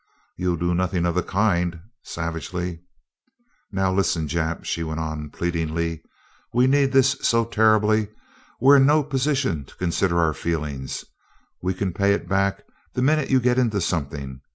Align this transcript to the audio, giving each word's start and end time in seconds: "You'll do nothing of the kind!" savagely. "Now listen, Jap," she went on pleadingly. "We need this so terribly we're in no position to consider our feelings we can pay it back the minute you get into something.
"You'll 0.35 0.55
do 0.57 0.73
nothing 0.73 1.05
of 1.05 1.13
the 1.13 1.21
kind!" 1.21 1.79
savagely. 2.01 2.81
"Now 3.71 3.93
listen, 3.93 4.27
Jap," 4.27 4.63
she 4.65 4.81
went 4.81 4.99
on 4.99 5.29
pleadingly. 5.29 6.01
"We 6.51 6.65
need 6.65 6.91
this 6.91 7.11
so 7.21 7.45
terribly 7.45 8.07
we're 8.59 8.77
in 8.77 8.87
no 8.87 9.03
position 9.03 9.63
to 9.65 9.75
consider 9.75 10.17
our 10.17 10.33
feelings 10.33 11.05
we 11.61 11.75
can 11.75 11.93
pay 11.93 12.15
it 12.15 12.27
back 12.27 12.63
the 12.95 13.03
minute 13.03 13.29
you 13.29 13.39
get 13.39 13.59
into 13.59 13.79
something. 13.79 14.41